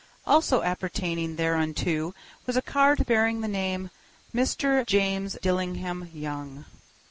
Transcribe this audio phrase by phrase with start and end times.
[0.25, 2.15] Also appertaining thereunto
[2.47, 3.91] was a card bearing the name
[4.33, 4.83] "Mr.
[4.83, 6.65] James Dillingham Young."